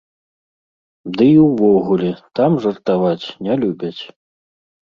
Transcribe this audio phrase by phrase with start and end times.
[1.17, 2.09] Ды і ўвогуле
[2.39, 3.97] там жартаваць не любяць.